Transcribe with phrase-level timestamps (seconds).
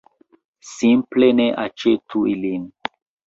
[0.69, 2.67] Simple ne aĉetu ilin!